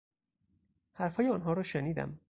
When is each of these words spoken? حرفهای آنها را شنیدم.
حرفهای 0.93 1.29
آنها 1.29 1.53
را 1.53 1.63
شنیدم. 1.63 2.19